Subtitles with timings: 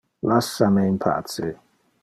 [0.29, 1.53] Lassa me in pace!